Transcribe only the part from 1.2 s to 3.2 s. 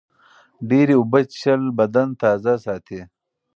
څښل بدن تازه ساتي.